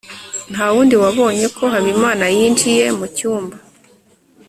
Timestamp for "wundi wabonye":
0.73-1.45